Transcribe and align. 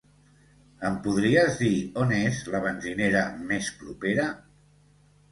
Em 0.87 0.95
podries 1.07 1.59
dir 1.59 1.73
on 2.03 2.13
és 2.19 2.39
la 2.55 2.61
benzinera 2.63 3.21
més 3.51 3.69
propera? 3.83 4.25